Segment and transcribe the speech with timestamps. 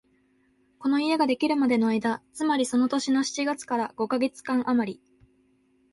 [0.79, 4.99] この家ができるまでの間、つまりその年の七月から五カ月間あまり、